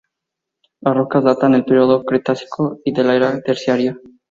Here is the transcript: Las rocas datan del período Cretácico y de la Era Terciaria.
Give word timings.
Las 0.79 0.97
rocas 0.97 1.23
datan 1.23 1.51
del 1.51 1.63
período 1.63 2.03
Cretácico 2.03 2.79
y 2.83 2.91
de 2.91 3.03
la 3.03 3.15
Era 3.15 3.39
Terciaria. 3.39 3.99